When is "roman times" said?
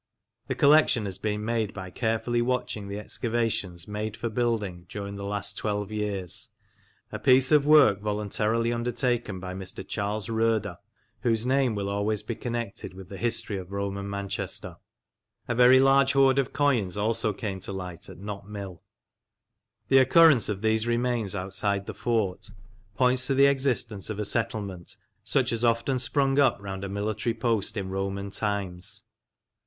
27.91-29.03